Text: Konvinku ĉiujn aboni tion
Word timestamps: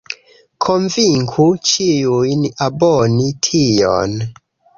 Konvinku 0.67 1.45
ĉiujn 1.73 2.49
aboni 2.69 3.29
tion 3.51 4.19